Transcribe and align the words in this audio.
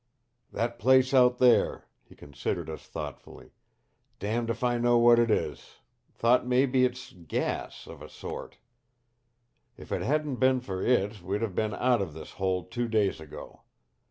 "That 0.51 0.79
place 0.79 1.13
out 1.13 1.37
there" 1.37 1.85
he 2.07 2.15
considered 2.15 2.71
us 2.71 2.87
thoughtfully. 2.87 3.51
"Damned 4.17 4.49
if 4.49 4.63
I 4.63 4.79
know 4.79 4.97
what 4.97 5.19
it 5.19 5.29
is. 5.29 5.75
Thought 6.11 6.43
maybe 6.47 6.83
it's 6.85 7.13
gas 7.13 7.85
of 7.85 8.01
a 8.01 8.09
sort. 8.09 8.57
If 9.77 9.91
it 9.91 10.01
hadn't 10.01 10.37
been 10.37 10.59
for 10.59 10.81
it 10.83 11.21
we'd 11.21 11.43
have 11.43 11.53
been 11.53 11.75
out 11.75 12.01
of 12.01 12.15
this 12.15 12.31
hole 12.41 12.63
two 12.63 12.87
days 12.87 13.19
ago. 13.19 13.61